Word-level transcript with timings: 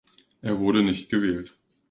Er 0.41 0.57
wurde 0.57 0.81
nicht 0.81 1.09
gewählt. 1.11 1.55